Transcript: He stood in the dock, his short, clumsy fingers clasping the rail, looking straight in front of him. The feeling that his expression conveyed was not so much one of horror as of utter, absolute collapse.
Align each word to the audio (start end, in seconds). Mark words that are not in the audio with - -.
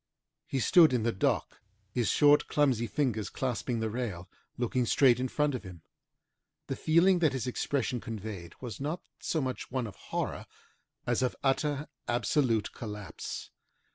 He 0.47 0.59
stood 0.59 0.93
in 0.93 1.03
the 1.03 1.11
dock, 1.11 1.61
his 1.91 2.09
short, 2.09 2.47
clumsy 2.47 2.87
fingers 2.87 3.29
clasping 3.29 3.81
the 3.81 3.89
rail, 3.91 4.27
looking 4.57 4.87
straight 4.87 5.19
in 5.19 5.27
front 5.27 5.53
of 5.53 5.63
him. 5.63 5.83
The 6.65 6.75
feeling 6.75 7.19
that 7.19 7.33
his 7.33 7.45
expression 7.45 7.99
conveyed 8.01 8.55
was 8.59 8.81
not 8.81 9.03
so 9.19 9.41
much 9.41 9.69
one 9.69 9.85
of 9.85 9.95
horror 9.95 10.47
as 11.05 11.21
of 11.21 11.35
utter, 11.43 11.87
absolute 12.07 12.71
collapse. 12.71 13.51